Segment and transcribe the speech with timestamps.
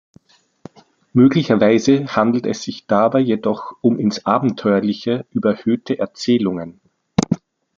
[1.13, 6.81] Möglicherweise handelt es sich dabei jedoch um ins Abenteuerliche überhöhte Erzählungen.